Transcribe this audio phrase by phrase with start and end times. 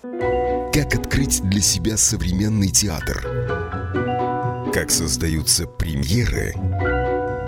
[0.00, 3.20] Как открыть для себя современный театр?
[4.72, 6.54] Как создаются премьеры?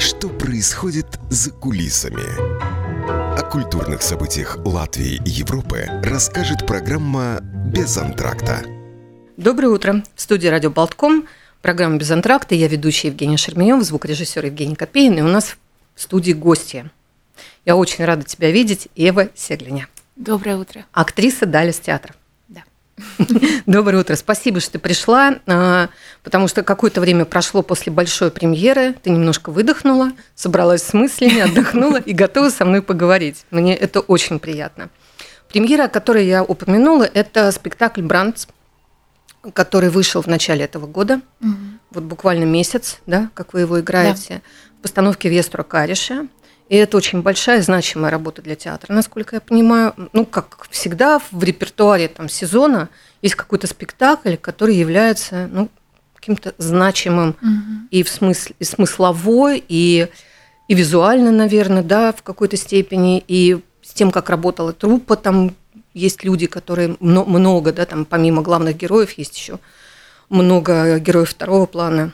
[0.00, 2.24] Что происходит за кулисами?
[3.38, 8.64] О культурных событиях Латвии и Европы расскажет программа «Без антракта».
[9.36, 10.02] Доброе утро.
[10.16, 11.28] В студии «Радио Болтком»
[11.62, 12.56] программа «Без антракта».
[12.56, 15.16] Я ведущая Евгения Шерменев, звукорежиссер Евгений Копейн.
[15.18, 15.56] И у нас
[15.94, 16.90] в студии гости.
[17.64, 19.86] Я очень рада тебя видеть, Ева Сеглиня.
[20.16, 20.84] Доброе утро.
[20.92, 22.16] Актриса Далис театра.
[23.66, 24.14] Доброе утро.
[24.16, 25.88] Спасибо, что ты пришла, а,
[26.22, 28.94] потому что какое-то время прошло после большой премьеры.
[29.02, 33.44] Ты немножко выдохнула, собралась с мыслями, отдохнула и готова со мной поговорить.
[33.50, 34.90] Мне это очень приятно.
[35.48, 38.46] Премьера, о которой я упомянула, это спектакль «Брандс»,
[39.52, 41.20] который вышел в начале этого года.
[41.40, 41.56] Угу.
[41.92, 44.34] Вот буквально месяц, да, как вы его играете.
[44.34, 44.40] Да.
[44.78, 46.28] В постановке Вестра Кариша.
[46.70, 49.92] И это очень большая, значимая работа для театра, насколько я понимаю.
[50.12, 52.88] Ну, как всегда, в репертуаре там, сезона
[53.22, 55.68] есть какой-то спектакль, который является ну,
[56.14, 57.88] каким-то значимым угу.
[57.90, 60.06] и в смысле и смысловой, и,
[60.68, 65.56] и визуально, наверное, да, в какой-то степени, и с тем, как работала труппа, там
[65.92, 69.58] есть люди, которые много, да, там помимо главных героев есть еще
[70.28, 72.12] много героев второго плана,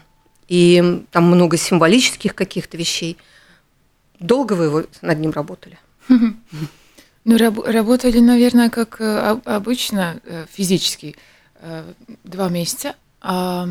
[0.48, 3.18] и там много символических каких-то вещей–
[4.18, 5.78] Долго вы его над ним работали?
[7.28, 11.16] Ну, раб работали, наверное, как э, обычно, э, физически,
[11.56, 11.82] э,
[12.22, 12.94] два месяца.
[13.20, 13.68] А,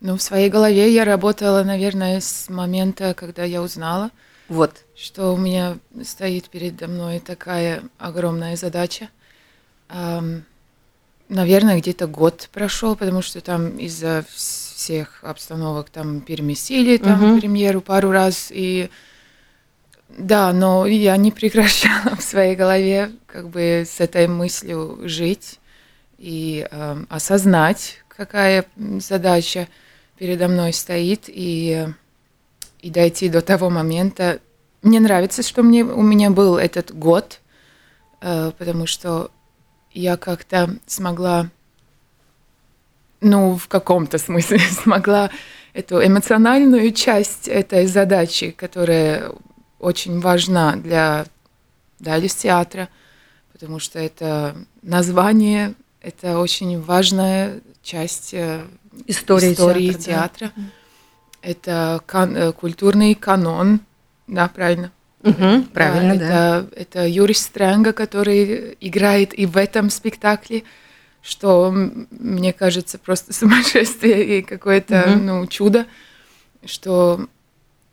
[0.00, 4.10] ну, в своей голове я работала, наверное, с момента, когда я узнала,
[4.48, 4.84] вот.
[4.96, 9.10] что у меня стоит передо мной такая огромная задача.
[11.28, 17.40] Наверное, где-то год прошел, потому что там из-за всех обстановок там переместили там угу.
[17.40, 18.88] премьеру пару раз, и
[20.16, 25.58] да, но я не прекращала в своей голове как бы с этой мыслью жить
[26.18, 28.64] и э, осознать, какая
[29.00, 29.68] задача
[30.16, 31.88] передо мной стоит, и,
[32.80, 34.40] и дойти до того момента.
[34.82, 37.40] Мне нравится, что мне, у меня был этот год,
[38.20, 39.30] э, потому что
[39.92, 41.50] я как-то смогла,
[43.20, 45.30] ну, в каком-то смысле смогла
[45.72, 49.32] эту эмоциональную часть этой задачи, которая
[49.84, 51.26] очень важна для
[51.98, 52.88] Далис театра,
[53.52, 58.64] потому что это название, это очень важная часть э,
[59.06, 60.48] истории, истории театра.
[60.48, 60.52] театра.
[60.56, 60.62] Да.
[61.42, 63.80] Это кан, э, культурный канон,
[64.26, 64.90] да, правильно?
[65.22, 66.24] Угу, правильно, да.
[66.24, 70.64] Это, это Юрий Стрэнга, который играет и в этом спектакле,
[71.22, 75.22] что мне кажется просто сумасшествие и какое-то угу.
[75.22, 75.86] ну, чудо,
[76.64, 77.28] что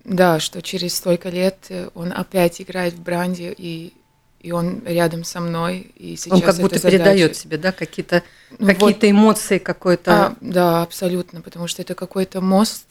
[0.03, 3.93] да, что через столько лет э, он опять играет в Бранде, и,
[4.39, 5.91] и он рядом со мной.
[5.95, 6.97] И сейчас он как будто задача...
[6.97, 8.23] передает себе, да, какие-то
[8.57, 10.11] ну, какие вот, эмоции, какой-то...
[10.11, 12.85] А, да, абсолютно, потому что это какой-то мост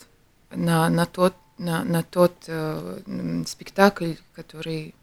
[0.50, 4.94] на, на тот, на, на тот э, спектакль, который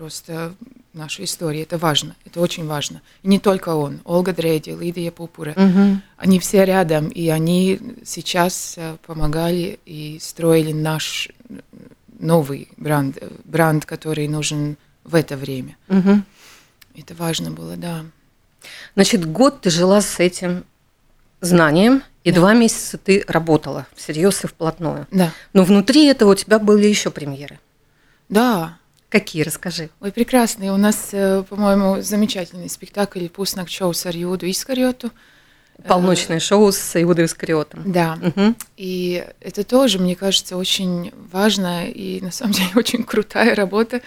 [0.00, 0.54] просто
[0.94, 1.60] наша история.
[1.60, 3.02] Это важно, это очень важно.
[3.22, 6.00] И не только он, Ольга Дреди, Лидия Пупура, угу.
[6.16, 11.28] они все рядом, и они сейчас э, помогали и строили наш
[12.18, 15.76] новый бренд, бренд, который нужен в это время.
[15.88, 16.22] Угу.
[16.96, 18.06] Это важно было, да.
[18.94, 20.64] Значит, год ты жила с этим
[21.42, 22.40] знанием, и да.
[22.40, 25.06] два месяца ты работала всерьез и вплотную.
[25.10, 25.30] Да.
[25.52, 27.60] Но внутри этого у тебя были еще премьеры.
[28.30, 28.78] Да,
[29.10, 29.90] Какие, расскажи.
[30.00, 30.70] Ой, прекрасный.
[30.70, 35.10] У нас, э, по-моему, замечательный спектакль «Пуснак шоу с Арьюду Искариоту».
[35.86, 37.82] Полночное шоу с Иудой Искариотом.
[37.90, 38.18] Да.
[38.22, 38.54] Угу.
[38.76, 44.00] И это тоже, мне кажется, очень важная и, на самом деле, очень крутая работа,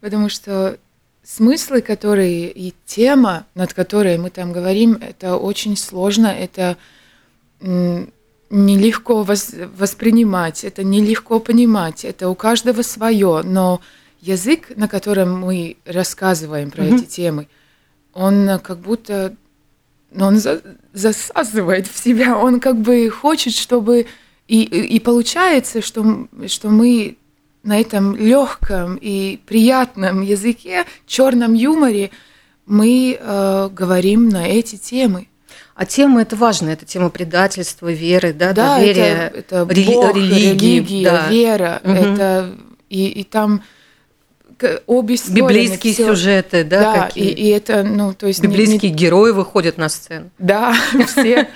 [0.00, 0.78] потому что
[1.24, 6.76] смыслы, которые и тема, над которой мы там говорим, это очень сложно, это
[7.60, 13.80] нелегко воспринимать, это нелегко понимать, это у каждого свое, но
[14.24, 16.96] язык, на котором мы рассказываем про mm-hmm.
[16.96, 17.48] эти темы,
[18.12, 19.34] он как будто
[20.10, 20.62] ну, он за,
[20.92, 24.06] засасывает в себя, он как бы хочет, чтобы
[24.46, 27.16] и, и получается, что, что мы
[27.62, 32.10] на этом легком и приятном языке, черном юморе,
[32.66, 35.28] мы э, говорим на эти темы.
[35.74, 40.14] А тема это важно, это тема предательства, веры, да, да доверия, это, это рели- Бог,
[40.14, 41.28] религии, религия, да.
[41.28, 41.92] вера, угу.
[41.92, 42.56] это
[42.88, 43.62] и, и там
[44.86, 45.40] обе стороны.
[45.40, 46.08] Библейские всё.
[46.08, 46.80] сюжеты, да?
[46.80, 47.30] Да, какие?
[47.30, 48.40] И, и это, ну, то есть...
[48.40, 50.30] Библейские не, герои выходят на сцену.
[50.38, 50.74] Да,
[51.06, 51.48] все,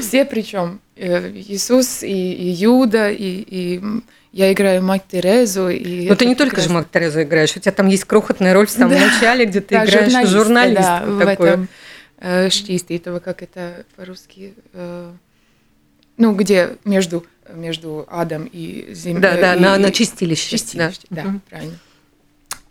[0.00, 0.80] все причем.
[0.96, 3.82] Э, Иисус и, и Юда, и, и
[4.32, 5.68] я играю мать Терезу.
[5.68, 8.66] И Но ты не только же мать Терезу играешь, у тебя там есть крохотная роль
[8.66, 10.80] в самом да, начале, где ты да, играешь журналист.
[10.80, 11.68] Да, в этом
[12.18, 15.12] э, шчиститого, как это по-русски, э,
[16.16, 19.22] ну, где между, между адом и землей.
[19.22, 20.50] Да, да, и, на, на чистилище.
[20.50, 21.42] чистилище, да, Мгм.
[21.48, 21.78] правильно.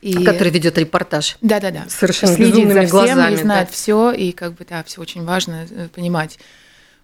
[0.02, 1.38] И, Который ведет репортаж.
[1.42, 1.86] да, да, да.
[1.88, 3.74] Совершенно Следит за всем глазами, и знает да.
[3.74, 6.40] все, и как бы, да, все очень важно э, понимать.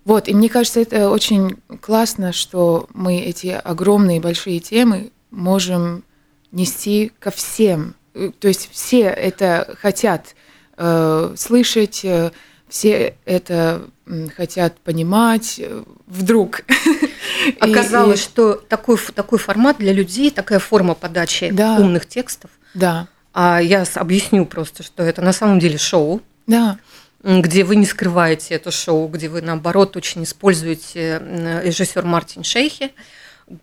[0.04, 6.04] Вот, и мне кажется, это очень классно, что мы эти огромные большие темы можем
[6.52, 7.94] нести ко всем.
[8.14, 10.36] Э, То есть все это хотят
[10.78, 12.32] э, слышать, э,
[12.68, 13.90] все это
[14.36, 16.62] хотят понимать э, вдруг.
[17.60, 21.78] Оказалось, и- что такой, такой формат для людей, такая форма подачи Да.
[21.80, 22.52] умных текстов.
[22.74, 26.78] Да, А я объясню просто, что это на самом деле шоу, да,
[27.24, 31.22] где вы не скрываете это шоу, где вы, наоборот, очень используете
[31.64, 32.94] режиссер Мартин Шейхи,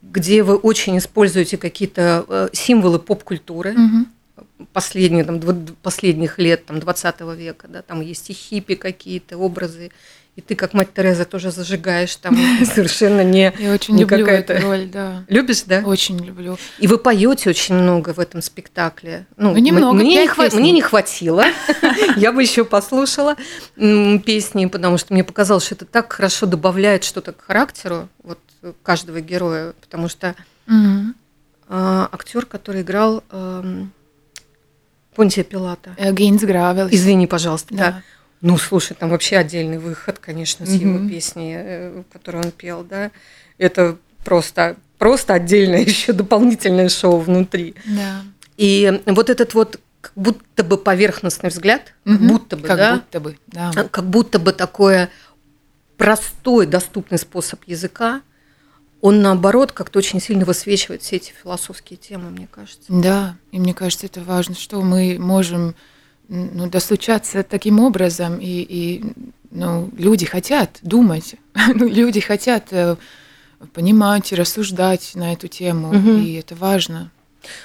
[0.02, 4.06] где вы очень используете какие-то э, символы поп-культуры Мгм.
[4.73, 5.40] последние, там,
[5.82, 7.69] последних лет там, 20 века.
[7.69, 9.90] Да, там есть и хиппи какие-то образы,
[10.37, 13.53] и ты, как мать Тереза, тоже зажигаешь там совершенно не...
[13.59, 15.25] я очень не люблю эту роль, да.
[15.29, 15.81] Любишь, да?
[15.85, 16.59] Очень люблю.
[16.79, 19.27] И вы поете очень много в этом спектакле.
[19.37, 21.45] Ну, Ну, немного, мне, не хва- мне не хватило.
[22.17, 23.37] Я бы еще послушала
[23.77, 28.39] песни, потому что мне показалось, что это так хорошо добавляет что-то к характеру вот,
[28.83, 29.73] каждого героя.
[29.81, 30.35] Потому что
[30.67, 31.15] Мгм.
[31.69, 33.93] актер, который играл эм,
[35.15, 35.95] Понтия Пилата.
[35.97, 36.89] Э, Гейнс Гравел.
[36.91, 37.75] Извини, пожалуйста.
[37.75, 38.03] Да.
[38.44, 41.08] Ну, слушай, там вообще отдельный выход, конечно, с его Мгм.
[41.08, 43.11] песни, э, которую он пел, да.
[43.56, 47.75] Это просто, просто отдельное еще дополнительное шоу внутри.
[47.87, 48.20] Да.
[48.58, 52.29] И вот этот вот как будто бы поверхностный взгляд, как Мгм.
[52.29, 53.73] будто бы, Как да, будто бы, да.
[53.75, 55.08] а, как будто бы такое
[55.97, 58.20] простой, доступный способ языка,
[59.00, 62.85] он наоборот как-то очень сильно высвечивает все эти философские темы, мне кажется.
[62.88, 65.75] Да, и мне кажется, это важно, что мы можем
[66.29, 69.05] ну, достучаться таким образом, и, и
[69.50, 71.37] ну, люди хотят думать,
[71.75, 72.97] ну, люди хотят э,
[73.73, 76.23] понимать, рассуждать на эту тему, Мгм.
[76.23, 77.11] и это важно.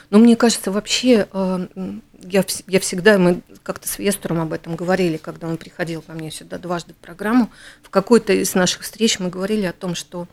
[0.09, 1.67] Но мне кажется, вообще, э,
[2.23, 6.31] я, я всегда, мы как-то с Вестером об этом говорили, когда он приходил ко мне
[6.31, 7.49] сюда дважды в программу,
[7.81, 10.27] в какой-то из наших встреч мы говорили о том, что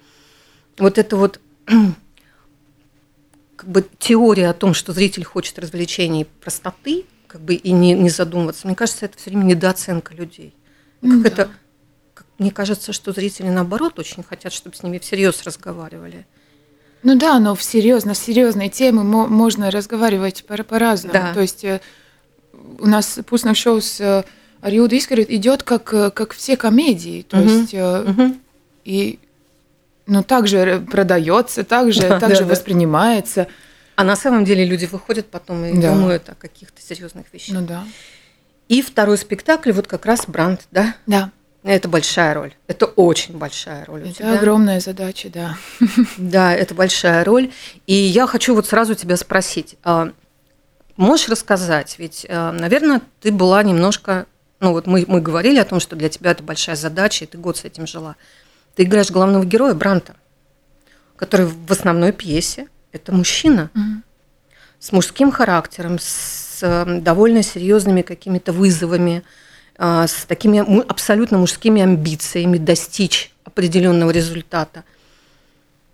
[0.79, 1.41] вот это вот
[3.57, 7.05] как бы теория о том, что зритель хочет развлечений и простоты,
[7.37, 10.55] как бы и не, не задумываться, мне кажется, это все время недооценка людей.
[11.03, 11.29] И Как Да.
[11.29, 11.51] это,
[12.15, 16.27] как- мне кажется, что зрители наоборот очень хотят, чтобы с ними всерьез разговаривали.
[17.03, 21.13] Ну да, но всерьез, на серьезные темы мо- можно разговаривать по- по-разному.
[21.13, 21.35] Да.
[21.35, 21.83] То есть э,
[22.79, 24.25] у нас пустное шоу с э,
[24.63, 27.21] Ариуда Искорит идет как, э, как все комедии.
[27.29, 27.47] То Мгм.
[27.49, 28.31] есть э,
[28.87, 29.19] и
[30.07, 32.55] ну, также продается, также, Да, также да, да.
[33.97, 35.93] А на самом деле люди выходят потом и Да.
[35.95, 37.55] думают о каких-то серьезных вещах.
[37.59, 37.85] Ну да.
[38.69, 40.95] И второй спектакль, вот как раз Бранд, да?
[41.07, 41.31] Да,
[41.65, 42.55] Это большая роль.
[42.69, 44.03] Это очень большая роль.
[44.03, 44.35] у это тебя.
[44.39, 45.57] огромная задача, да.
[46.19, 47.51] Да, это большая роль.
[47.87, 49.77] И я хочу вот сразу тебя спросить.
[49.83, 50.13] а,
[50.97, 51.97] Можешь рассказать?
[51.99, 54.27] Ведь, а, наверное, ты была немножко...
[54.61, 57.37] Ну вот мы, мы говорили о том, что для тебя это большая задача, и ты
[57.39, 58.17] год с этим жила.
[58.75, 60.17] Ты играешь главного героя Бранта,
[61.17, 63.71] который в основной пьесе– это мужчина.
[63.75, 64.03] Мгм.
[64.79, 69.23] с мужским характером, с э, довольно серьезными какими-то вызовами,
[69.79, 74.85] а, с такими абсолютно мужскими амбициями достичь определенного результата.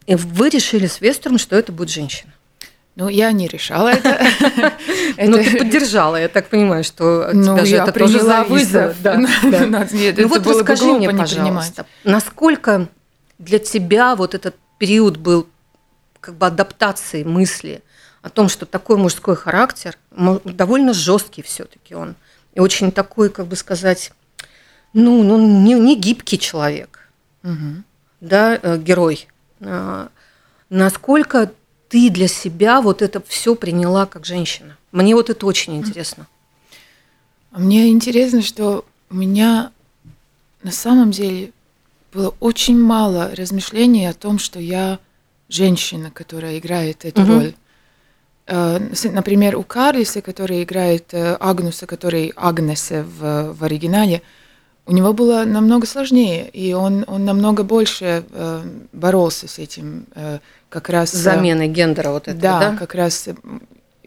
[0.06, 2.32] И вы решили с Вестером, что это будет женщина.
[2.96, 4.20] Ну, я не решала это.
[5.16, 8.52] Но Это- ты поддержала, я так понимаю, что Ну, тебя же это тоже зависло.
[8.54, 8.96] вызов.
[9.04, 9.28] Ну,
[10.18, 12.88] Ну вот расскажи мне, пожалуйста, насколько
[13.38, 15.46] для тебя вот этот период был
[16.22, 17.82] как бы адаптации мысли
[18.22, 19.98] о том, что такой мужской характер,
[20.44, 22.14] довольно жесткий все-таки он,
[22.54, 24.12] и очень такой, как бы сказать,
[24.94, 27.08] ну, ну не, не гибкий человек,
[27.42, 27.84] Мгм.
[28.20, 29.26] да, э, герой.
[29.60, 30.08] А,
[30.70, 31.52] Насколько
[31.90, 34.78] ты для себя вот это все приняла как женщина?
[34.92, 36.26] Мне вот это очень интересно.
[37.50, 39.70] Мне интересно, что у меня
[40.62, 41.52] на самом деле
[42.12, 44.98] было очень мало размышлений о том, что я
[45.52, 47.32] женщина, которая играет эту Мгм.
[47.32, 47.54] роль.
[48.46, 54.22] Э, Например, у Карлиса, который играет э, Агнуса, который Агнесе в, в оригинале,
[54.86, 60.40] у него было намного сложнее, и он, он намного больше э, боролся с этим, э,
[60.68, 61.14] как раз...
[61.14, 62.76] Э, заменой гендера вот этого, да, да?
[62.76, 63.28] как раз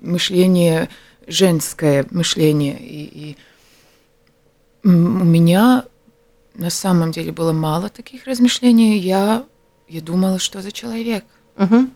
[0.02, 0.90] мышление,
[1.28, 2.78] женское мышление.
[2.78, 3.38] И, и
[4.84, 5.86] у меня
[6.56, 8.98] на самом деле было мало таких размышлений.
[8.98, 9.46] Я,
[9.88, 11.24] я думала, что за человек?
[11.57, 11.91] Мгм.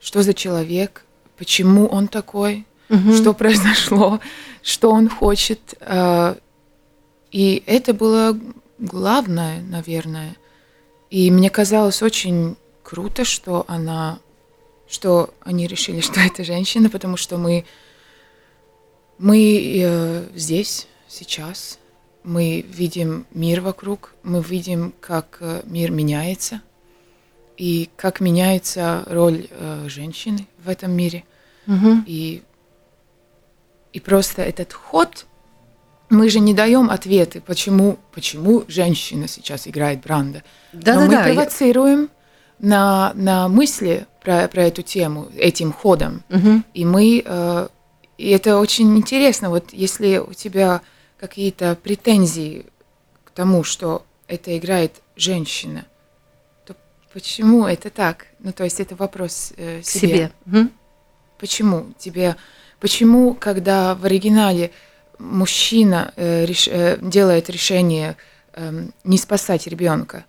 [0.00, 1.04] Что за человек?
[1.36, 2.64] Почему он такой?
[2.88, 3.12] Мгм.
[3.16, 4.20] Что произошло?
[4.62, 5.74] Что он хочет?
[5.80, 6.36] э,
[7.32, 8.38] И это было
[8.78, 10.36] главное, наверное.
[11.10, 14.18] И мне казалось очень круто, что она,
[14.88, 17.64] что они решили, что это женщина, потому что мы,
[19.18, 19.38] мы
[19.82, 21.78] э, здесь сейчас,
[22.22, 26.60] мы видим мир вокруг, мы видим, как э, мир меняется
[27.56, 31.24] и как меняется роль э, женщины в этом мире.
[31.66, 32.04] Мгм.
[32.06, 32.42] И,
[33.92, 35.26] и просто этот ход,
[36.10, 40.42] мы же не даем ответы, почему, почему женщина сейчас играет Бранда.
[40.72, 41.26] Но мы Да-да-да.
[41.28, 42.10] я- провоцируем
[42.58, 46.22] на, на мысли про, про эту тему этим ходом.
[46.28, 46.64] Мгм.
[46.74, 47.68] И мы, э,
[48.18, 50.82] и это очень интересно, вот если у тебя
[51.18, 52.66] какие-то претензии
[53.24, 55.86] к тому, что это играет женщина,
[57.20, 58.26] почему это так?
[58.40, 60.08] Ну, то есть это вопрос э, К себе.
[60.08, 60.32] себе.
[60.44, 60.70] Мгм.
[61.38, 62.36] Почему тебе,
[62.78, 64.70] почему, когда в оригинале
[65.18, 68.18] мужчина э, реш- э, делает решение
[68.52, 70.26] эм, не спасать ребенка,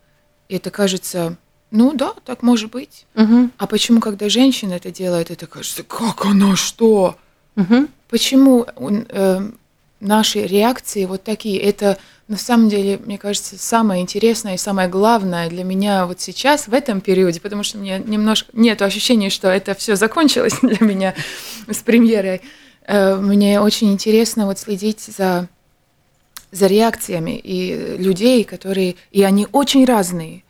[0.47, 1.35] это кажется,
[1.71, 3.05] ну да, так может быть.
[3.15, 3.51] Мгм.
[3.57, 7.17] А почему, когда женщина это делает, это кажется, как она что?
[7.55, 7.89] Мгм.
[8.07, 9.41] Почему он, э,
[9.99, 11.59] наши реакции вот такие?
[11.59, 16.67] Это на самом деле, мне кажется, самое интересное и самое главное для меня вот сейчас,
[16.67, 21.13] в этом периоде, потому что мне немножко нет ощущения, что это все закончилось для меня
[21.69, 22.41] с премьерой.
[22.85, 25.47] Э, Мне очень интересно вот следить за,
[26.51, 28.95] за реакциями и людей, которые...
[29.11, 30.43] И они очень разные,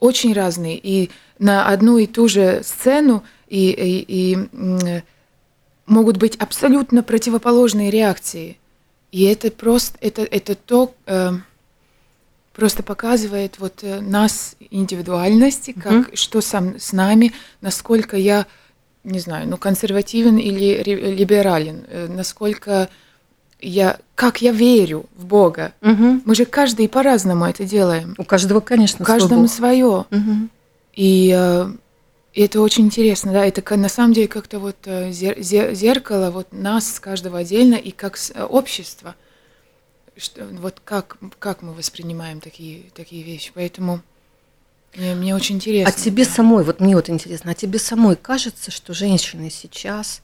[0.00, 0.78] очень разные.
[0.78, 5.02] И на одну и ту же сцену и, и, и,
[5.86, 8.56] могут быть абсолютно противоположные реакции.
[9.14, 11.30] И это просто, это, это то, э,
[12.52, 18.44] просто показывает вот э, нас, индивидуальности, как, что сам, с нами, насколько я,
[19.04, 22.88] не знаю, ну, консервативен или либерален, э, насколько
[23.60, 25.74] я, как я верю в Бога.
[25.80, 26.22] Мгм.
[26.24, 28.16] Мы же каждый по-разному это делаем.
[28.18, 29.50] У каждого, конечно, У свой каждому бог.
[29.52, 30.06] свое.
[30.92, 31.68] И э,
[32.34, 36.32] и это очень интересно, да, это на самом деле как-то вот э, зер- зе- зеркало
[36.32, 39.14] вот нас каждого отдельно и как э, общество,
[40.16, 44.00] что, вот как, как мы воспринимаем такие, такие вещи, поэтому
[44.96, 45.94] мне, мне очень интересно.
[45.96, 46.30] А тебе да.
[46.30, 50.20] самой, вот мне вот интересно, а тебе самой кажется, что женщины сейчас,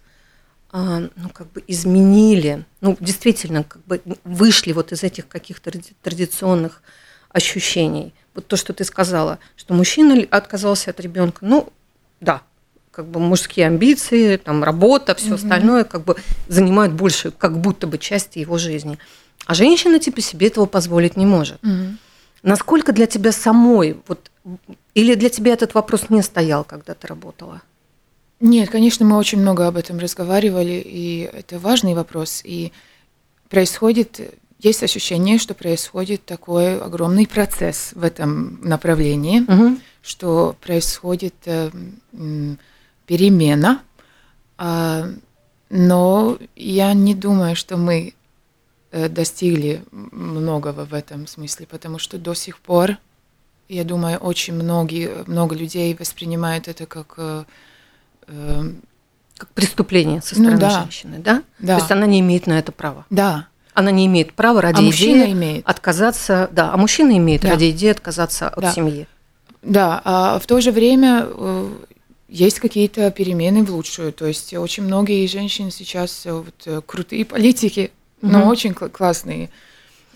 [0.73, 5.95] а, ну, как бы изменили, ну, действительно, как бы вышли вот из этих каких-то ради-
[6.02, 6.83] традиционных
[7.29, 8.12] ощущений?
[8.35, 11.73] Вот то, что ты сказала, что мужчина отказался от ребенка, ну,
[12.21, 12.43] да,
[12.91, 16.17] как бы мужские амбиции, там, работа, все остальное, как бы
[16.49, 18.99] занимают больше, как будто бы части его жизни.
[19.47, 21.62] А женщина, типа, себе этого позволить не может.
[21.62, 21.99] Мгм.
[22.43, 24.31] Насколько для тебя самой, вот,
[24.95, 27.62] или для тебя этот вопрос не стоял, когда ты работала?
[28.41, 32.41] Нет, конечно, мы очень много об этом разговаривали, и это важный вопрос.
[32.43, 32.73] И
[33.50, 34.21] происходит,
[34.59, 39.45] есть ощущение, что происходит такой огромный процесс в этом направлении,
[40.11, 41.71] что происходит э,
[43.07, 43.81] перемена,
[44.62, 45.07] А,
[45.71, 48.12] но я не думаю, что мы
[48.93, 52.97] э, достигли многого в этом смысле, потому что до сих пор,
[53.69, 57.45] я думаю, очень многие, много людей воспринимают это как э,
[59.38, 60.81] Как преступление со Ну стороны да.
[60.83, 61.43] женщины, да?
[61.59, 61.75] Да.
[61.76, 63.07] То есть она не имеет на это права.
[63.11, 65.67] да, Она не имеет права ради а идеи имеет.
[65.67, 67.50] отказаться, да, а мужчина имеет Да.
[67.50, 68.73] ради идеи отказаться от Да.
[68.73, 69.07] семьи.
[69.62, 71.71] Да, а в то же время э,
[72.29, 74.12] есть какие-то перемены в лучшую.
[74.12, 77.90] То есть очень многие женщины сейчас э, вот, э, крутые политики,
[78.23, 78.49] но Мгм.
[78.49, 79.50] очень кла- классные.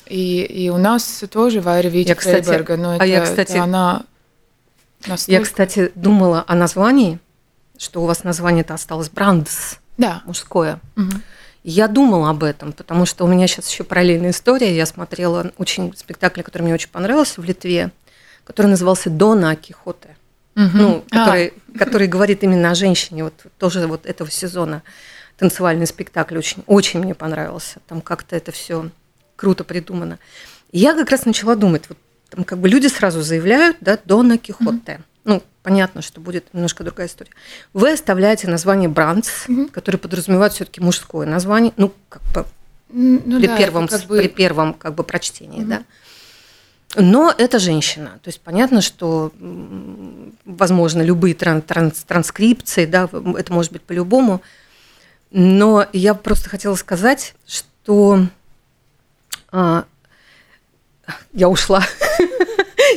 [0.06, 3.56] И, и у нас тоже Вайра Витя Я, Фрейберга, но а это, я, это кстати-
[3.58, 4.04] она
[5.06, 5.32] настолько...
[5.32, 7.18] Я, кстати, думала о названии,
[7.78, 10.22] что у вас название-то осталось Брандс, Да.
[10.26, 10.80] мужское.
[10.96, 11.22] Мгм.
[11.64, 14.76] Я думала об этом, потому что у меня сейчас еще параллельная история.
[14.76, 17.90] Я смотрела очень спектакль, который мне очень понравился в Литве,
[18.44, 20.16] который назывался Дона Кихоте.
[20.54, 20.70] Мгм.
[20.78, 24.82] ну, А, который, который говорит именно о женщине, вот тоже вот этого сезона
[25.36, 27.80] танцевальный спектакль очень, очень мне понравился.
[27.88, 28.90] Там как-то это все
[29.34, 30.18] круто придумано.
[30.70, 31.98] И я как раз начала думать, вот
[32.30, 35.00] там как бы люди сразу заявляют, да, Дона Кихоте.
[35.24, 37.30] Ну, понятно, что будет немножко другая история.
[37.72, 39.70] Вы оставляете название Брандс, Мгм.
[39.70, 42.44] который подразумевает все-таки мужское название, ну, как бы
[42.90, 45.68] ну при, да, первом, как бы- при первом как бы прочтении, Мгм.
[45.68, 45.82] да.
[46.96, 48.18] Но это женщина.
[48.22, 49.32] То есть понятно, что,
[50.44, 54.42] возможно, любые тран- транс- транскрипции, да, это может быть по-любому.
[55.30, 58.26] Но я просто хотела сказать, что
[59.50, 59.84] а,
[61.32, 61.84] я ушла.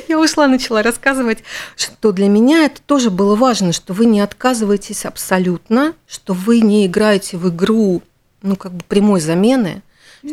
[0.07, 1.39] Я ушла, начала рассказывать,
[1.75, 6.85] что для меня это тоже было важно, что вы не отказываетесь абсолютно, что вы не
[6.85, 8.01] играете в игру,
[8.41, 9.81] ну, как бы прямой замены,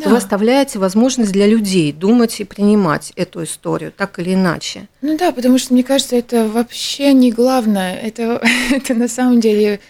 [0.00, 0.10] да.
[0.10, 4.88] вы оставляете возможность для людей думать и принимать эту историю так или иначе.
[5.02, 7.96] Ну да, потому что мне кажется, это вообще не главное.
[7.96, 9.80] Это, это на самом деле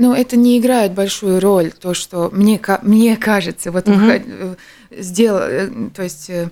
[0.00, 4.56] ну, это не играет большую роль, то, что мне, мне кажется, вот mm-hmm.
[4.98, 6.48] сделал, э, то есть, э,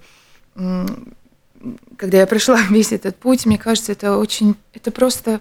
[1.97, 5.41] когда я прошла весь этот путь, мне кажется, это очень, это просто...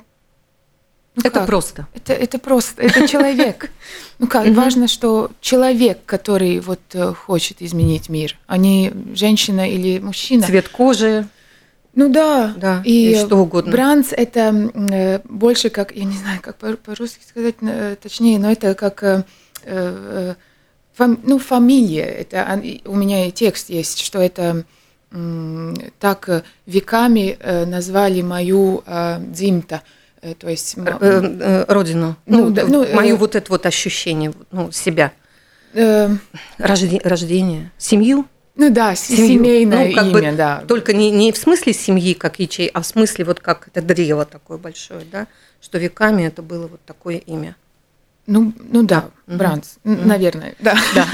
[1.18, 1.48] Ну это как?
[1.48, 1.88] просто.
[1.96, 3.72] Это, это просто, это человек.
[4.20, 6.80] Ну как, важно, что человек, который вот
[7.28, 10.44] хочет изменить мир, а не женщина или мужчина.
[10.44, 11.28] Цвет кожи.
[11.94, 13.72] Ну да, да и, и что угодно.
[13.72, 18.74] Бранц это э, больше как, я не знаю, как по-русски сказать э, точнее, но это
[18.74, 19.24] как э,
[19.64, 20.34] э,
[20.98, 22.06] ну, фамилия.
[22.06, 24.66] Это у меня и текст есть, что это
[25.12, 32.16] э, так веками э, назвали мою э, дзимта, э, то есть э, э, родину.
[32.26, 35.12] Ну, ну, да, ну мое э, вот это вот ощущение, ну себя.
[35.74, 36.10] Э,
[36.58, 38.26] Рожде, рождение, семью.
[38.56, 39.28] Ну да, семью.
[39.28, 40.64] семейное ну, как имя, бы, да.
[40.68, 44.26] Только не, не в смысле семьи, как ячей, а в смысле вот как это древо
[44.26, 45.28] такое большое, да,
[45.62, 47.56] что веками это было вот такое имя.
[48.26, 49.38] Ну, ну да, угу.
[49.38, 49.96] Бранц, угу.
[50.04, 50.76] наверное, да.
[50.96, 51.08] да.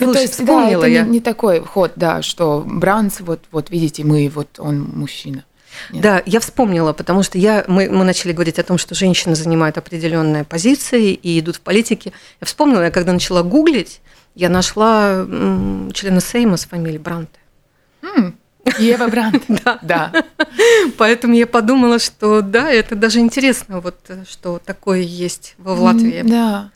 [0.00, 1.02] ну, то есть, вспомнила да, это я.
[1.02, 5.44] Не, не такой ход, да, что Бранц, вот, вот видите, мы, вот он мужчина.
[5.90, 6.02] Нет.
[6.02, 9.78] Да, я вспомнила, потому что я, мы, мы начали говорить о том, что женщины занимают
[9.78, 12.12] определенные позиции и идут в политике.
[12.40, 14.00] Я вспомнила, я когда начала гуглить,
[14.34, 15.26] я нашла
[15.94, 17.38] члена Сейма с фамилией Бранте.
[18.78, 19.44] Ева Брант.
[19.48, 19.78] да.
[19.82, 20.12] да.
[20.98, 23.96] Поэтому я подумала, что да, это даже интересно, вот
[24.28, 26.22] что такое есть в Латвии.
[26.22, 26.70] Да.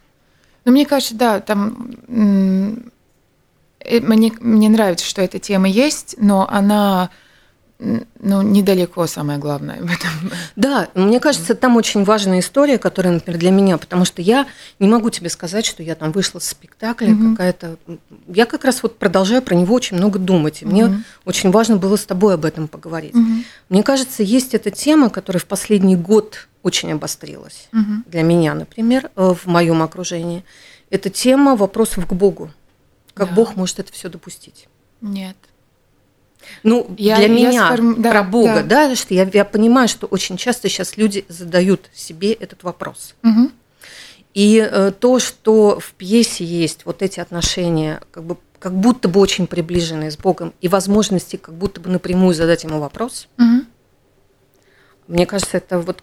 [0.65, 7.11] Ну, мне кажется, да, там э, мне, мне нравится, что эта тема есть, но она
[7.81, 10.33] ну, недалеко самое главное в этом.
[10.57, 14.47] Да, мне кажется, там очень важная история, которая, например, для меня, потому что я
[14.79, 17.31] не могу тебе сказать, что я там вышла с спектакля mm-hmm.
[17.31, 17.77] какая-то.
[18.29, 20.63] Я как раз вот продолжаю про него очень много думать.
[20.63, 21.03] И мне mm-hmm.
[21.25, 23.15] очень важно было с тобой об этом поговорить.
[23.15, 23.45] Mm-hmm.
[23.71, 28.03] Мне кажется, есть эта тема, которая в последний год очень обострилась mm-hmm.
[28.07, 30.45] для меня, например, э, в моем окружении.
[30.91, 32.51] Это тема вопросов к Богу.
[33.15, 33.35] Как да.
[33.35, 34.69] Бог может это все допустить?
[35.01, 35.37] Нет.
[36.63, 38.03] Ну, я, для я меня сформ...
[38.03, 41.89] да, про Бога, да, да что я, я понимаю, что очень часто сейчас люди задают
[41.95, 43.15] себе этот вопрос.
[43.23, 43.51] Угу.
[44.35, 49.21] И э, то, что в пьесе есть вот эти отношения, как бы как будто бы
[49.21, 53.65] очень приближенные с Богом, и возможности как будто бы напрямую задать ему вопрос, угу.
[55.09, 56.03] мне кажется, это вот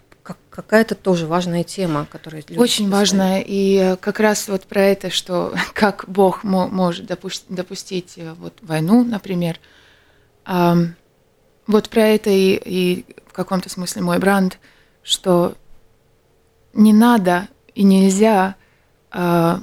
[0.49, 5.09] какая-то тоже важная тема, которая люди очень важная, и э, как раз вот про это,
[5.09, 9.59] что как Бог может допустить э, вот войну, например,
[10.47, 14.59] вот про это и, и в каком-то смысле мой бранд,
[15.03, 15.55] что
[16.73, 18.55] не надо и нельзя
[19.11, 19.57] э,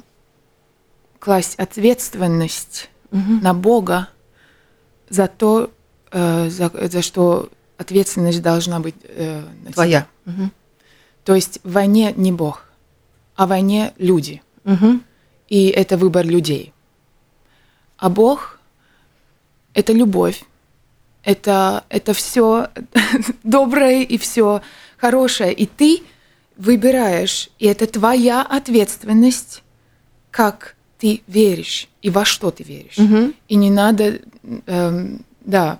[1.19, 3.39] класть ответственность угу.
[3.41, 4.09] на Бога
[5.09, 5.71] за то,
[6.11, 10.07] э, за, за что ответственность должна быть э, на твоя.
[10.25, 10.49] Угу.
[11.23, 12.65] То есть в войне не Бог,
[13.35, 14.43] а в войне люди.
[14.65, 14.99] Угу.
[15.49, 16.73] И это выбор людей.
[17.97, 18.59] А Бог–
[19.73, 20.43] это любовь
[21.25, 22.69] это, это все
[23.43, 24.61] доброе и все
[24.97, 25.53] хорошее.
[25.53, 26.03] И ты
[26.55, 29.63] выбираешь, и это твоя ответственность,
[30.31, 32.97] как ты веришь и во что ты веришь.
[32.97, 33.33] Угу.
[33.49, 34.19] И не надо,
[34.67, 35.79] эм, да,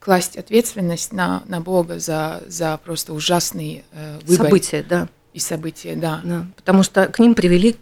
[0.00, 4.48] класть ответственность на, на Бога за, за просто ужасные э, выборы.
[4.48, 5.08] События, да.
[5.32, 6.20] И события, да.
[6.24, 6.46] да.
[6.56, 7.76] Потому что к ним привели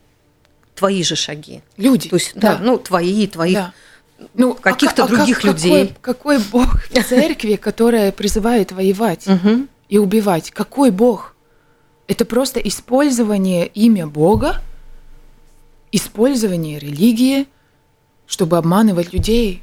[0.74, 1.62] твои же шаги.
[1.76, 2.10] Люди.
[2.10, 3.74] То есть, да, да ну, твои, твоих да
[4.34, 5.94] ну, каких-то а, других а людей.
[6.00, 9.26] Какой, какой Бог в церкви, которая призывает воевать
[9.88, 10.50] и убивать?
[10.50, 11.34] Какой Бог?
[12.06, 14.62] Это просто использование имя Бога,
[15.92, 17.46] использование религии,
[18.26, 19.62] чтобы обманывать людей.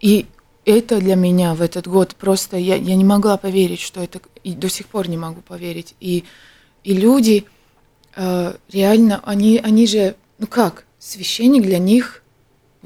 [0.00, 0.26] И
[0.64, 4.52] это для меня в этот год просто я, я не могла поверить, что это и
[4.52, 5.94] до сих пор не могу поверить.
[6.00, 6.24] И,
[6.84, 7.46] и люди
[8.14, 12.22] э, реально, они, они же, ну как, священник для них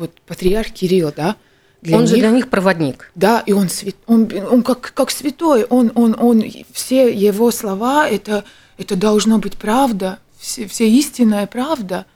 [0.03, 1.37] вот патриарх Кирилл, да,
[1.81, 3.11] для он них, же для них проводник.
[3.15, 8.09] Да, и он, свят, он, он как, как святой, он, он, он, все его слова,
[8.09, 8.45] это,
[8.79, 12.07] это должно быть правда, все, все истинная правда.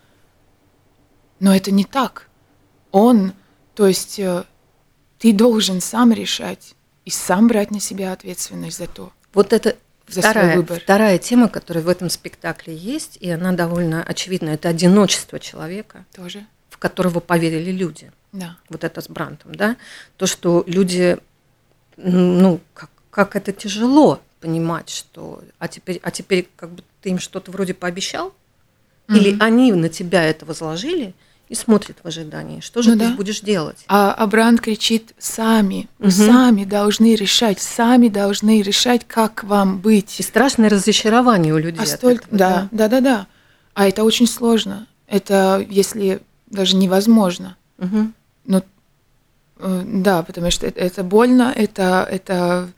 [1.40, 2.28] Но это не так.
[2.92, 3.32] Он,
[3.74, 4.44] то есть э,
[5.18, 9.12] ты должен сам решать и сам брать на себя ответственность за то.
[9.34, 9.76] Вот это
[10.08, 10.80] за вторая, свой выбор.
[10.80, 16.06] вторая тема, которая в этом спектакле есть, и она довольно очевидна, это одиночество человека.
[16.14, 18.12] Тоже в которого поверили люди.
[18.32, 18.56] Да.
[18.68, 19.76] Вот это с Брантом, да?
[20.18, 21.16] То, что люди,
[21.96, 27.18] ну, как, как это тяжело понимать, что, а теперь, а теперь как бы ты им
[27.18, 28.32] что-то вроде пообещал,
[29.08, 31.14] Или они на тебя это возложили
[31.48, 32.58] и смотрят в ожидании.
[32.60, 33.14] Что же Ну ты да.
[33.14, 33.84] будешь делать?
[33.86, 36.10] А, а Бранд кричит сами, Мгм.
[36.10, 40.18] сами должны решать, сами должны решать, как вам быть.
[40.18, 41.78] И страшное разочарование у людей.
[41.78, 43.26] А от столько, этого, да, да, да, да.
[43.74, 44.88] А это очень сложно.
[45.06, 47.56] Это если даже невозможно.
[47.78, 48.14] Мгм.
[48.44, 48.62] Ну,
[49.58, 52.70] э, да, потому что это, это больно, это, это,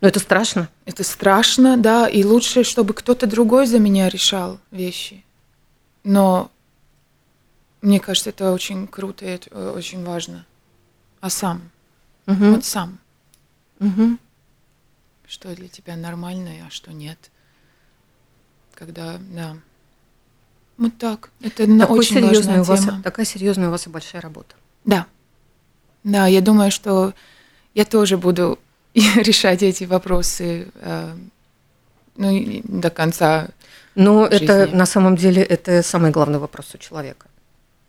[0.00, 0.68] Но это страшно.
[0.84, 5.24] это страшно, да, и лучше, чтобы кто-то другой за меня решал вещи.
[6.04, 6.50] Но
[7.80, 10.44] мне кажется, это очень круто, и это э, очень важно.
[11.20, 11.70] А сам,
[12.26, 12.52] Мгм.
[12.54, 12.98] вот сам,
[13.78, 14.18] Мгм.
[15.26, 17.30] что для тебя нормально, а что нет.
[18.74, 19.56] Когда, да.
[20.82, 21.30] Вот так.
[21.40, 23.02] Это Такой очень серьезный важная у вас, тема.
[23.02, 24.54] такая серьезная у вас и большая работа.
[24.84, 25.06] Да.
[26.02, 27.14] Да, я думаю, что
[27.74, 28.58] я тоже буду
[28.94, 31.14] решать эти вопросы э,
[32.16, 33.48] ну, до конца.
[33.94, 34.44] Но жизни.
[34.44, 37.26] это на самом деле это самый главный вопрос у человека.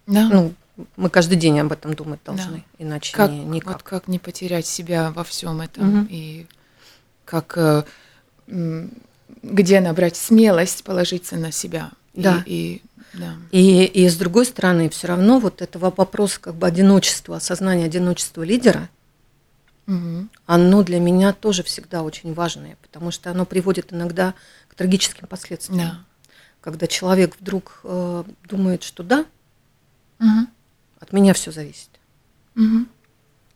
[0.05, 0.29] Да.
[0.31, 0.53] Ну,
[0.95, 2.33] мы каждый день об этом думать Да.
[2.33, 3.73] должны, иначе как, не, никак.
[3.73, 6.07] вот как не потерять себя во всем этом Мгм.
[6.11, 6.45] и
[7.25, 7.83] как э,
[9.41, 11.91] где набрать смелость положиться на себя.
[12.13, 12.43] И- Да.
[12.45, 12.81] И,
[13.13, 13.35] да.
[13.51, 18.43] И, и с другой стороны, все равно вот этого вопроса как бы одиночества, осознания одиночества
[18.43, 18.89] лидера,
[19.85, 20.29] Мгм.
[20.45, 24.33] оно для меня тоже всегда очень важное, потому что оно приводит иногда
[24.69, 25.79] к трагическим последствиям.
[25.79, 25.99] Да.
[26.61, 29.25] Когда человек вдруг э, думает, что да,
[30.19, 30.47] Мгм.
[30.99, 31.89] от меня все зависит.
[32.55, 32.87] Мгм.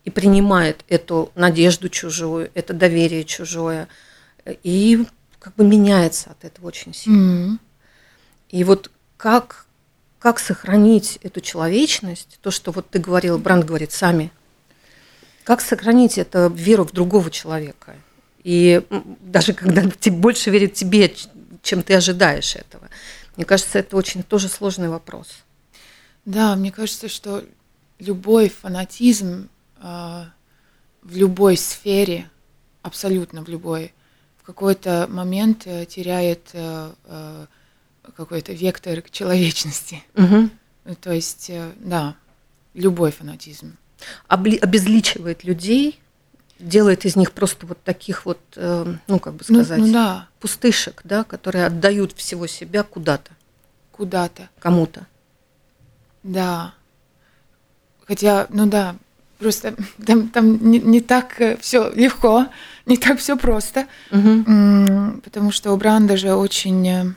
[0.04, 3.88] И принимает эту надежду чужую, это доверие чужое,
[4.46, 5.06] э, и
[5.40, 7.18] как бы меняется от этого очень сильно.
[7.18, 7.60] Мгм.
[8.50, 9.66] И вот как,
[10.20, 14.32] как сохранить эту человечность, то, что вот ты говорила, Бранд говорит, сами,
[15.44, 17.96] как сохранить эту веру в другого человека?
[18.44, 18.82] И
[19.22, 21.14] даже когда больше верит тебе,
[21.62, 22.90] чем ты ожидаешь этого.
[23.36, 25.28] Мне кажется, это очень тоже сложный вопрос.
[26.26, 27.44] Да, мне кажется, что
[28.00, 30.30] любой фанатизм а,
[31.02, 32.30] в любой сфере,
[32.82, 33.94] абсолютно в любой,
[34.42, 37.46] в какой-то момент э, теряет э, э,
[38.12, 40.04] какой-то вектор к человечности.
[40.16, 40.50] Ну,
[41.02, 42.16] То есть, э, да,
[42.74, 43.76] любой фанатизм.
[44.30, 46.00] Обли- обезличивает людей,
[46.60, 50.28] делает из них просто вот таких вот, э, ну, как бы Ну, сказать, ну да,
[50.40, 53.32] пустышек, да, которые отдают всего себя куда-то,
[53.92, 54.50] куда-то.
[54.60, 55.06] кому-то.
[56.24, 56.74] Да.
[58.08, 58.96] Хотя, ну да,
[59.40, 62.48] просто там, там не, не так все легко,
[62.86, 63.88] не так все просто.
[64.12, 67.14] М, Потому что у Бранда же очень, э,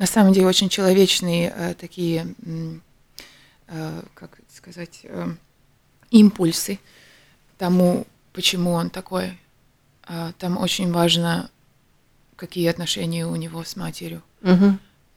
[0.00, 2.34] на самом деле, очень человечные э, такие,
[3.68, 5.28] э, как сказать, э,
[6.10, 6.78] импульсы
[7.58, 9.38] тому, почему он такой.
[10.04, 11.50] А Там очень важно,
[12.36, 14.22] какие отношения у него с матерью,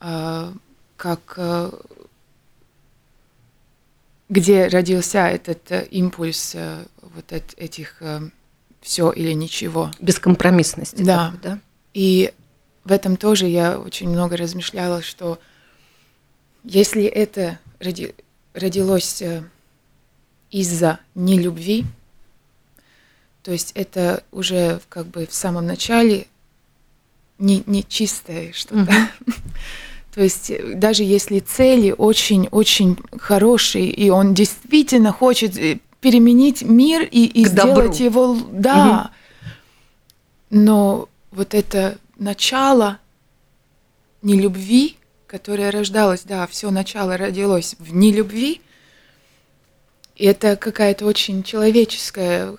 [0.00, 0.52] а,
[0.98, 1.70] как э,
[4.28, 8.02] где родился этот э, импульс э, вот эт- этих
[8.82, 9.90] все или ничего.
[9.98, 11.02] Бескомпромиссности.
[11.02, 11.30] Да.
[11.30, 11.58] такой, да?
[11.94, 12.34] И
[12.84, 15.38] в этом тоже я очень много размышляла, что
[16.62, 18.14] если это роди-
[18.52, 19.42] родилось э,
[20.50, 21.84] из-за нелюбви,
[23.42, 26.26] то есть это уже как бы в самом начале
[27.38, 28.92] не, не чистое что-то.
[30.14, 37.02] То есть э, даже если цели очень-очень хорошие, и он действительно хочет э, переменить мир
[37.02, 37.72] и, и К добру.
[37.72, 39.10] сделать его, да,
[40.50, 42.98] но вот это начало
[44.22, 44.96] нелюбви,
[45.26, 48.60] которое рождалось, да, все начало родилось в нелюбви,
[50.16, 52.56] и это какая-то очень человеческая,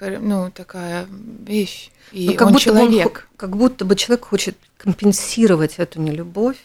[0.00, 1.06] ну, такая
[1.46, 1.90] вещь.
[2.12, 3.12] И Ну, как, он будто он человек.
[3.20, 6.56] хо- как будто бы человек хочет компенсировать эту нелюбовь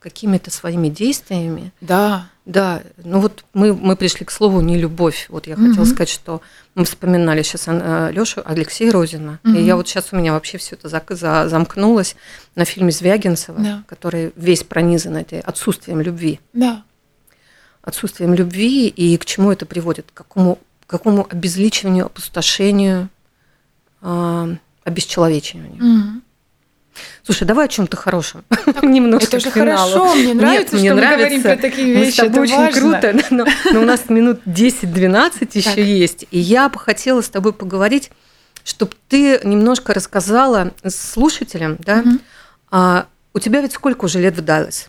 [0.00, 1.72] какими-то своими действиями.
[1.80, 5.26] Да, Да, ну вот мы, мы пришли к слову нелюбовь.
[5.28, 5.84] Вот я хотела Мгм.
[5.84, 6.40] сказать, что
[6.74, 7.66] мы вспоминали сейчас
[8.14, 9.38] Лешу Алексея Розина.
[9.44, 9.64] И Мгм.
[9.66, 12.16] я вот сейчас у меня вообще все это зак- за- замкнулось
[12.54, 13.82] на фильме Звягинцева, Да.
[13.86, 16.40] который весь пронизан этой отсутствием любви.
[16.54, 16.84] да,
[17.82, 20.06] Отсутствием любви и к чему это приводит?
[20.12, 20.56] К какому,
[20.86, 23.08] к какому обезличиванию, опустошению,
[24.02, 24.48] а,
[24.84, 25.82] обесчеловечиванию.
[25.84, 26.22] Мгм.
[27.24, 28.44] Слушай, давай о чем-то хорошем.
[28.82, 31.18] Немножко Это же хорошо, мне Нет, нравится, мне что мы нравится.
[31.26, 32.80] говорим про такие Мы с вещи, это тобой очень важно.
[32.80, 35.78] круто, но, но у нас минут 10-12 еще Так.
[35.78, 36.24] есть.
[36.30, 38.10] И я бы хотела с тобой поговорить,
[38.64, 42.20] чтобы ты немножко рассказала слушателям, да, Мгм.
[42.70, 44.88] а, у тебя ведь сколько уже лет в Даллас?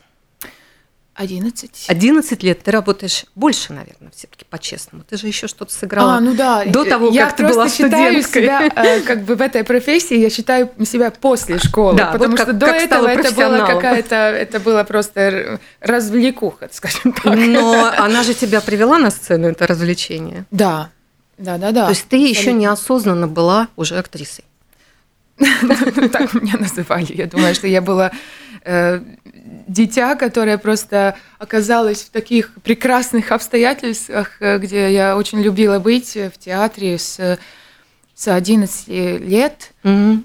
[1.19, 1.85] 11.
[1.89, 5.03] 11 лет ты работаешь больше, наверное, все-таки по-честному.
[5.03, 6.13] Ты же еще что-то сыграла.
[6.13, 6.63] А, ну да.
[6.63, 8.43] До того, я как ты была студенткой.
[8.43, 11.97] себя, э, как бы в этой профессии, я считаю себя после школы.
[11.97, 16.69] Да, потому вот что как- до как этого это была какая-то, это было просто развлекуха,
[16.71, 17.35] скажем так.
[17.35, 20.45] Но она же тебя привела на сцену, это развлечение.
[20.51, 20.89] Да,
[21.37, 21.83] да, да, да.
[21.83, 24.45] То есть ты еще неосознанно была уже актрисой.
[25.39, 27.13] так меня называли.
[27.13, 28.11] Я думаю, что я была
[28.65, 29.01] э,
[29.67, 36.29] дитя, которое просто оказалось в таких прекрасных обстоятельствах, э, где я очень любила быть э,
[36.29, 37.37] в театре с,
[38.15, 39.71] с 11 лет.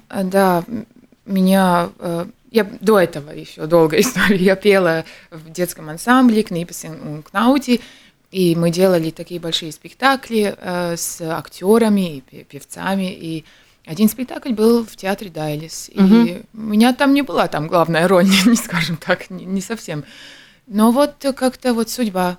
[0.09, 0.63] А, Да,
[1.25, 1.89] меня...
[1.99, 4.37] э, Я до этого еще долгая история.
[4.37, 7.81] Я пела в детском ансамбле Книпесен Кнаути,
[8.31, 13.11] и мы делали такие большие спектакли э, с актерами и пе- певцами.
[13.13, 13.45] И
[13.85, 15.89] один спектакль был в театре Дайлис.
[15.93, 16.43] И Мгм.
[16.53, 20.03] у меня там не была там главная роль, не, скажем так, не, не совсем.
[20.67, 22.37] Но вот как-то вот судьба.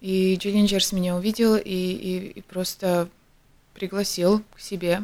[0.00, 3.08] И Джиллинджерс меня увидел и, и- и просто
[3.74, 5.02] пригласил к себе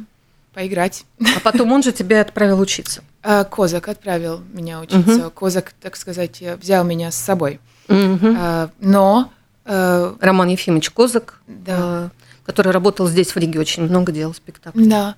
[0.52, 1.04] поиграть.
[1.20, 3.02] А потом он же тебя отправил учиться.
[3.26, 5.30] А, Козак отправил меня учиться.
[5.30, 7.58] Козак, так сказать, взял меня с собой.
[7.88, 9.32] А, Но
[9.64, 12.10] э, Роман Ефимович Козак, Да.
[12.14, 14.86] э, который работал здесь в Риге, очень много делал спектаклей.
[14.86, 15.14] да.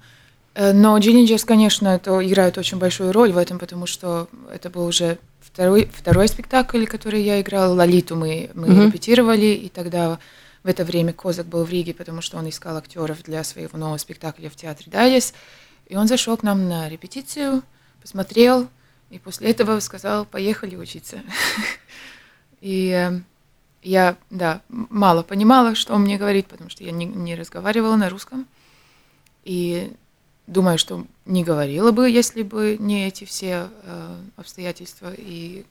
[0.56, 4.86] Э, Но Джиллинджерс, конечно, это играет очень большую роль в этом, потому что это был
[4.86, 7.74] уже второй, второй спектакль, который я играла.
[7.74, 8.86] Лолиту мы, мы Мгм.
[8.86, 10.18] репетировали, и тогда
[10.64, 13.98] в это время Козак был в Риге, потому что он искал актеров для своего нового
[13.98, 15.34] спектакля в театре Дайлис.
[15.88, 17.62] И он зашел к нам на репетицию,
[18.00, 18.66] посмотрел,
[19.10, 21.20] и после этого сказал, поехали учиться.
[22.62, 23.20] И э,
[23.82, 28.08] я, да, мало понимала, что он мне говорит, потому что я не, не разговаривала на
[28.08, 28.46] русском.
[29.44, 29.92] И
[30.46, 35.64] думаю, что не говорила бы, если бы не эти все э, обстоятельства, и,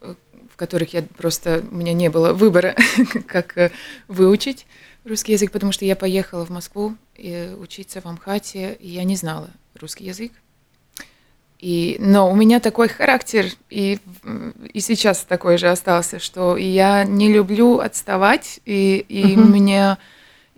[0.00, 0.14] э,
[0.52, 2.74] в которых я просто, у меня не было выбора,
[3.26, 3.70] как э,
[4.08, 4.66] выучить
[5.04, 9.16] русский язык, потому что я поехала в Москву и учиться в Амхате, и я не
[9.16, 10.32] знала русский язык.
[11.60, 13.98] И, но у меня такой характер, и,
[14.72, 19.50] и сейчас такой же остался, что я не люблю отставать, и, и Мгм.
[19.50, 19.98] мне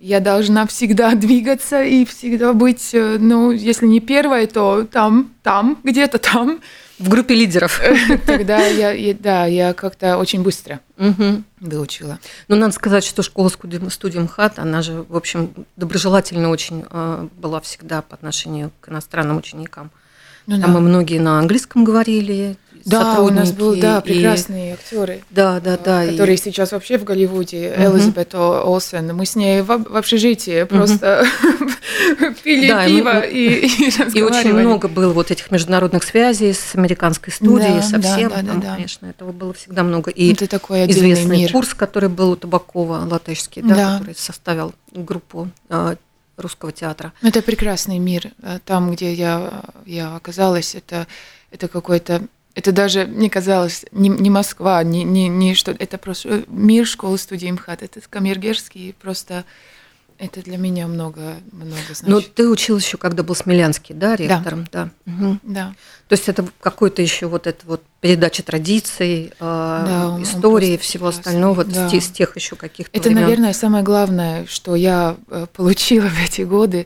[0.03, 5.79] я должна всегда двигаться и всегда быть, э, ну, если не первой, то там, там,
[5.83, 6.59] где-то там.
[6.99, 7.81] В группе лидеров.
[8.25, 11.43] Тогда я, да, я как-то очень быстро Мгм.
[11.59, 12.19] выучила.
[12.47, 13.49] Ну, надо сказать, что школа
[13.89, 19.37] студии МХАТ, она же, в общем, доброжелательно очень э, была всегда по отношению к иностранным
[19.37, 19.89] ученикам.
[20.47, 20.79] Ну, Там да.
[20.79, 25.21] и многие на английском говорили, Да, у нас был, да, сотрудники, и- прекрасные актеры.
[25.29, 26.03] Да, да, да.
[26.05, 27.95] и- которые сейчас вообще в Голливуде, Мгм.
[27.95, 29.15] Элизабет Олсен.
[29.15, 31.25] Мы с ней в, в общежитии просто
[32.43, 36.53] пили Да, и мы- пиво и, и И очень много было вот этих международных связей
[36.53, 38.29] с американской студией, Да, со да, всем.
[38.29, 38.73] да, да, Там, да.
[38.75, 40.11] конечно, этого было всегда много.
[40.11, 41.51] И Это такой известный мир.
[41.51, 43.97] курс, который был у Табакова, латышский, да, Да.
[43.99, 45.95] который составил группу э,
[46.37, 47.13] русского театра.
[47.21, 48.31] Это прекрасный мир.
[48.41, 51.07] Э, Там, где я, я оказалась, это,
[51.51, 52.21] это какой-то...
[52.55, 55.71] Это даже, мне казалось, не, не Москва, не, не, не что...
[55.71, 57.81] Это просто э, мир школы студии МХАТ.
[57.83, 58.93] Это Камергерский.
[59.01, 59.43] Просто
[60.19, 62.35] это для меня много, много Но значит.
[62.35, 64.67] ты училась еще, когда был Смелянский, да, ректором?
[64.71, 64.91] Да.
[65.05, 65.39] Мгм.
[65.41, 65.73] Да.
[66.07, 71.19] То есть это какой-то еще вот это вот передача традиций, э, Да, истории всего прекрасный,
[71.31, 71.89] остального, да.
[71.89, 73.23] с, с тех еще каких-то Это, времен.
[73.23, 76.85] наверное, самое главное, что я э, получила в эти годы,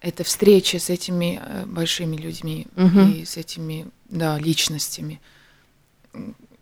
[0.00, 3.12] это встреча с этими большими людьми Мгм.
[3.12, 5.20] и с этими, да, личностями.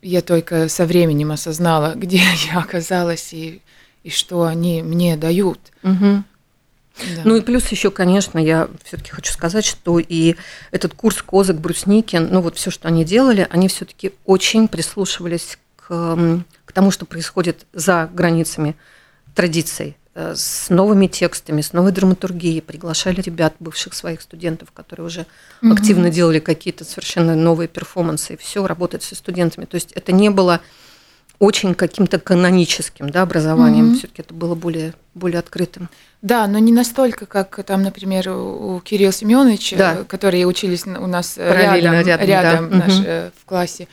[0.01, 3.61] Я только со временем осознала, где я оказалась и,
[4.03, 5.59] и что они мне дают.
[5.83, 6.25] Мгм.
[7.15, 7.21] Да.
[7.23, 10.35] Ну и плюс еще, конечно, я все-таки хочу сказать, что и
[10.71, 16.43] этот курс Козак, Брусникин, ну вот все, что они делали, они все-таки очень прислушивались к,
[16.65, 18.75] к тому, что происходит за границами
[19.33, 25.25] традиций, с новыми текстами, с новой драматургией, приглашали ребят, бывших своих студентов, которые уже
[25.61, 25.71] Мгм.
[25.73, 29.65] активно делали какие-то совершенно новые перформансы, и все работать со студентами.
[29.65, 30.59] То есть это не было
[31.39, 33.95] очень каким-то каноническим да, образованием, Мгм.
[33.97, 35.89] все-таки это было более, более открытым.
[36.21, 40.03] Да, но не настолько, как там, например, у, Кирилла Семеновича, Да.
[40.03, 42.75] которые учились у нас э, Параллельно рядом, рядом, да.
[42.77, 43.03] наш, Мгм.
[43.07, 43.87] э, в классе.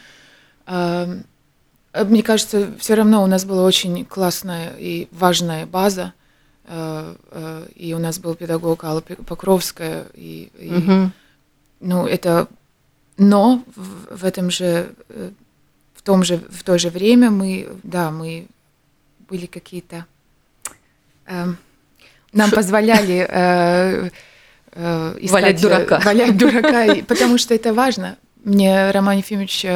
[1.98, 6.12] Э, Мне кажется, все равно у нас была очень классная и важная база.
[6.70, 10.06] э, э, И у нас был педагог Алла Покровская.
[10.14, 11.12] И, и, Мгм.
[11.80, 12.46] ну, это...
[13.16, 14.90] Но в, в этом же,
[15.94, 18.46] в том же, в то же время мы, да, мы
[19.28, 20.06] были какие-то...
[21.26, 21.56] эм,
[22.32, 24.10] нам Шо- позволяли э,
[24.72, 25.98] э, искать, Валять дурака.
[26.04, 28.16] Валять дурака, потому что это важно.
[28.44, 29.66] Мне Роман Ефимович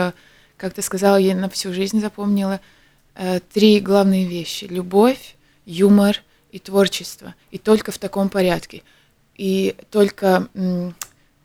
[0.63, 2.61] как ты сказала, я на всю жизнь запомнила
[3.17, 5.35] э, три главные вещи: любовь,
[5.67, 6.23] юмор
[6.53, 8.85] и творчество, и только в таком порядке,
[9.35, 10.49] и только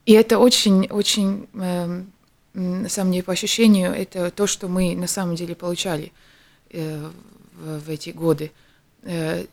[0.06, 2.04] и это очень, очень э,
[2.54, 6.14] на самом деле по ощущению это то, что мы на самом деле получали
[6.70, 7.10] э,
[7.56, 8.52] в, в эти годы,
[9.02, 9.46] э,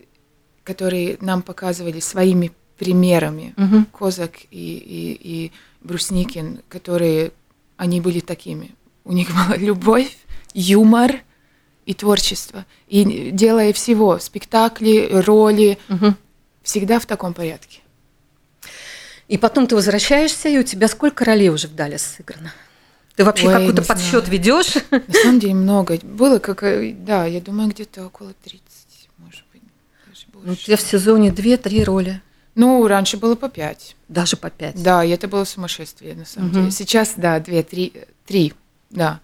[0.62, 3.87] которые нам показывали своими примерами угу.
[3.98, 7.33] Козак и, и, и Брусникин, которые
[7.79, 8.74] они были такими.
[9.04, 10.16] У них была любовь,
[10.54, 11.20] юмор
[11.86, 12.64] и творчество.
[12.88, 16.14] И делая всего, спектакли, роли, угу.
[16.62, 17.80] всегда в таком порядке.
[19.28, 22.52] И потом ты возвращаешься, и у тебя сколько ролей уже в Дале сыграно?
[23.16, 24.74] Ты вообще какой-то подсчет ведешь?
[24.90, 25.98] На самом деле много.
[26.02, 28.62] Было как, э, да, я думаю, где-то около 30,
[29.18, 29.62] может быть,
[30.08, 30.46] даже больше.
[30.46, 32.20] Ну, у тебя в сезоне 2-3 роли.
[32.56, 33.96] Ну, раньше было по 5.
[34.08, 34.82] Даже по 5?
[34.82, 36.58] Да, и это было сумасшествие, на самом угу.
[36.58, 36.70] деле.
[36.70, 38.52] Сейчас, да, 2-3, 3,
[38.94, 39.20] да.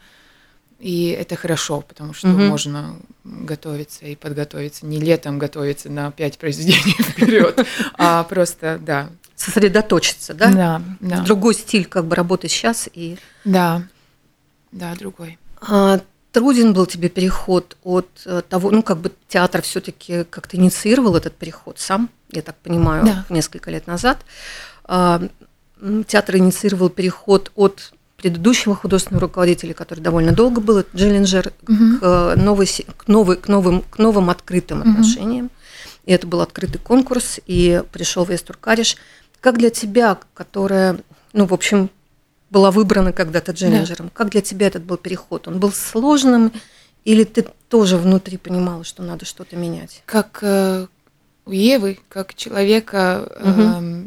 [0.78, 2.38] И это хорошо, потому что угу.
[2.38, 4.86] можно готовиться и подготовиться.
[4.86, 7.66] Не летом готовиться на 5 произведений вперед,
[7.98, 10.50] а просто, да, сосредоточиться, да?
[10.52, 11.20] Да, да.
[11.20, 13.18] Другой стиль как бы работы сейчас и...
[13.44, 13.82] Да,
[14.72, 15.38] да, другой.
[15.60, 16.00] А,
[16.32, 21.34] труден был тебе переход от э, того, ну как бы театр все-таки как-то инициировал этот
[21.36, 23.26] переход сам, я так понимаю, да.
[23.28, 24.18] несколько лет назад.
[24.84, 25.22] А,
[26.06, 31.98] театр инициировал переход от предыдущего художественного руководителя, который довольно долго был, Джеллинджер, угу.
[32.00, 34.90] к, новой, к, новой, к, новым, к новым открытым угу.
[34.90, 35.50] отношениям.
[36.06, 38.96] И это был открытый конкурс, и пришел Вестур Кариш–
[39.40, 40.98] как для тебя, которая,
[41.32, 41.90] ну, в общем,
[42.50, 44.12] была выбрана когда-то Джеллинджером, да.
[44.14, 45.48] как для тебя этот был переход?
[45.48, 46.52] Он был сложным
[47.04, 50.02] или ты тоже внутри понимала, что надо что-то менять?
[50.04, 50.86] Как э,
[51.46, 53.62] у Евы, как человека, угу.
[53.62, 54.04] э,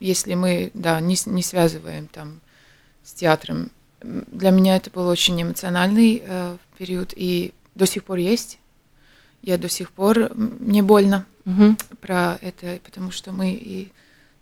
[0.00, 2.40] если мы, да, не, не связываем там
[3.04, 3.70] с театром,
[4.02, 8.58] для меня это был очень эмоциональный э, период и до сих пор есть.
[9.42, 11.76] Я до сих пор мне больно угу.
[12.00, 13.92] про это, потому что мы и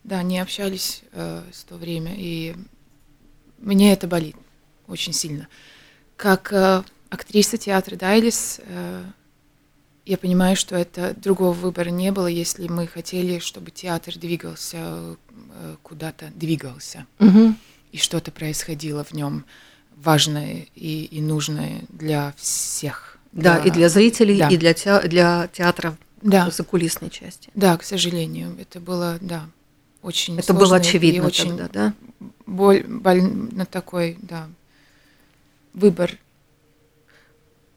[0.05, 2.55] да, не общались э, с то время, и
[3.59, 4.37] мне это болит
[4.89, 5.49] очень сильно.
[6.17, 9.05] Как э, актриса театра Дайлис, э,
[10.05, 15.77] я понимаю, что это другого выбора не было, если мы хотели, чтобы театр двигался э,
[15.83, 17.55] куда-то, двигался, угу.
[17.93, 19.45] И что-то происходило в нем
[19.97, 23.19] важное и, и нужное для всех.
[23.33, 24.49] Да, для, и для зрителей, да.
[24.49, 26.51] и для, те, для театра да.
[26.51, 27.51] закулисной части.
[27.55, 29.47] Да, к сожалению, это было, да,
[30.03, 31.95] очень Это было очевидно очень тогда, да?
[32.45, 34.49] Боль, боль на такой, да,
[35.73, 36.19] выбор,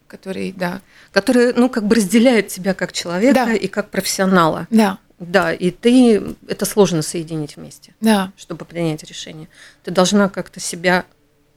[0.08, 0.82] который, да.
[1.12, 3.54] Который, ну, как бы разделяет тебя как человека да.
[3.54, 4.68] и как профессионала.
[4.70, 5.00] Да.
[5.20, 8.34] Да, и ты, это сложно соединить вместе, да.
[8.36, 9.48] чтобы принять решение.
[9.84, 11.06] Ты должна как-то себя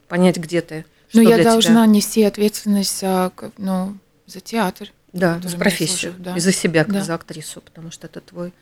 [0.07, 0.85] понять, где ты.
[1.12, 1.87] Ну, я должна тебя...
[1.87, 4.92] нести ответственность за, ну, за театр.
[5.12, 6.37] Да, за профессию, служу, да.
[6.37, 7.03] и за себя, как да.
[7.03, 8.53] за актрису, потому что это твой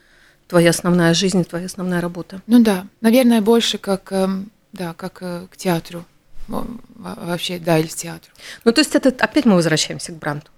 [0.47, 2.41] твоя основная жизнь, твоя основная работа.
[2.47, 6.05] Ну да, наверное, больше как, эм, да, как э, к театру,
[6.47, 8.33] вообще, да, или к театру.
[8.65, 10.51] Ну то есть это опять мы возвращаемся к бранту.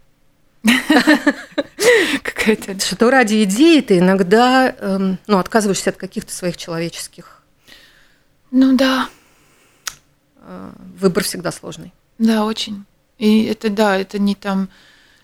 [2.38, 2.78] Какая-то...
[2.78, 7.42] Что ради идеи ты иногда эм, ну, отказываешься от каких-то своих человеческих.
[8.50, 9.08] Ну да.
[10.36, 11.92] Э, выбор всегда сложный.
[12.18, 12.84] Да, очень.
[13.18, 14.68] И это да, это не там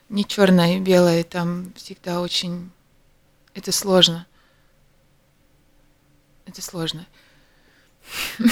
[0.08, 2.70] не черное и белое, там всегда очень
[3.54, 4.26] это сложно.
[6.46, 7.06] Это сложно.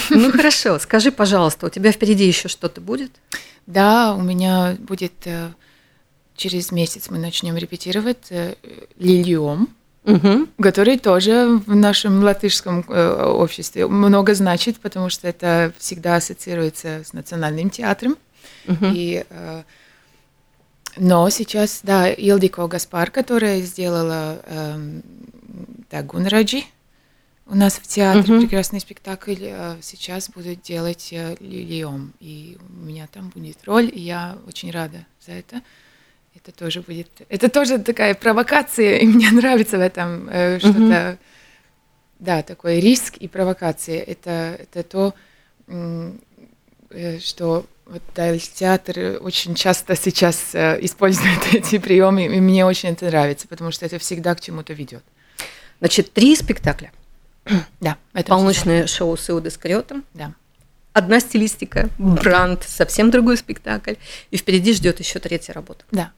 [0.09, 3.11] Ну хорошо, скажи, пожалуйста, у тебя впереди еще что-то будет?
[3.67, 5.51] Да, у меня будет э,
[6.43, 8.55] через месяц мы начнем репетировать э,
[8.97, 9.69] Лильем,
[10.03, 10.47] угу.
[10.61, 17.13] который тоже в нашем латышском э, обществе много значит, потому что это всегда ассоциируется с
[17.13, 18.17] национальным театром.
[18.67, 18.85] Угу.
[18.93, 19.25] И,
[20.97, 25.01] но сейчас, да, Илдико Гаспар, которая сделала э,
[25.89, 26.63] Дагунраджи,
[27.45, 28.41] у нас в театре угу.
[28.41, 33.99] прекрасный спектакль э, сейчас будут делать э, Лилиом, и у меня там будет роль, и
[33.99, 35.61] я очень рада за это.
[36.35, 41.17] Это тоже будет, это тоже такая провокация, и мне нравится в этом э, что-то,
[42.19, 44.01] да, такой риск и провокация.
[44.01, 45.13] Это это то,
[47.21, 53.47] что вот да, театр очень часто сейчас использует эти приемы, и мне очень это нравится,
[53.47, 55.03] потому что это всегда к чему-то ведет.
[55.79, 56.91] Значит, три спектакля.
[57.79, 57.97] Да.
[58.13, 60.05] Это Полночное шоу с Иудой Скариотом.
[60.13, 60.33] Да.
[60.93, 63.95] Одна стилистика, бранд, совсем другой спектакль.
[64.31, 65.83] И впереди ждет еще третья работа.
[65.91, 66.11] Да.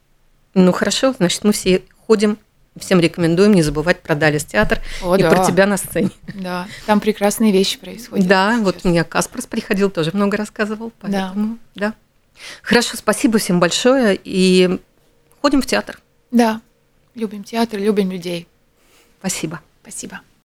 [0.56, 2.38] Ну хорошо, значит, мы все ходим,
[2.78, 5.30] всем рекомендуем не забывать про Далис театр О, и да.
[5.30, 6.12] про тебя на сцене.
[6.34, 8.26] Да, там прекрасные вещи происходят.
[8.26, 8.64] Да, сейчас.
[8.64, 11.90] вот у меня Каспарс приходил, тоже много рассказывал, поэтому да.
[11.90, 11.94] да.
[12.62, 14.20] Хорошо, спасибо всем большое.
[14.24, 14.80] И
[15.42, 16.00] ходим в театр.
[16.32, 16.62] Да,
[17.14, 18.48] любим театр, любим людей.
[19.20, 19.62] Спасибо.
[19.82, 20.22] Спасибо.